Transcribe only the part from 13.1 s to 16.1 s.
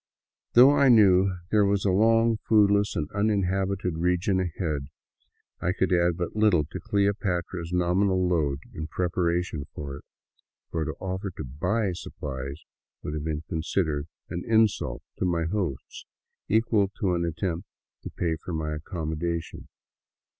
have been considered an insult to my hosts